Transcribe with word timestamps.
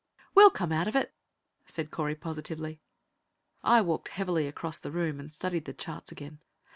"We'll 0.33 0.49
come 0.49 0.71
out 0.71 0.87
of 0.87 0.95
it," 0.95 1.13
said 1.67 1.91
Correy 1.91 2.15
positively. 2.15 2.81
I 3.63 3.81
walked 3.83 4.07
heavily 4.07 4.47
across 4.47 4.79
the 4.79 4.89
room 4.89 5.19
and 5.19 5.31
studied 5.31 5.65
the 5.65 5.73
charts 5.73 6.11
again. 6.11 6.39